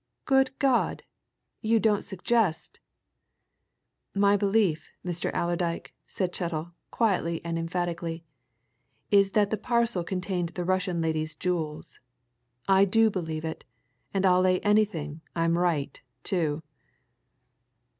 [0.25, 1.03] "Good God!
[1.61, 2.79] you don't suggest"
[4.25, 5.29] "My belief, Mr.
[5.31, 8.23] Allerdyke," said Chettle, quietly and emphatically,
[9.11, 11.99] "is that the parcel contained the Russian lady's jewels!
[12.67, 13.63] I do believe it
[14.11, 16.63] and I'll lay anything I'm right, too."